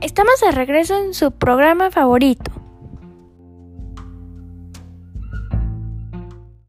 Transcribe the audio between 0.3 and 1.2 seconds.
de regreso en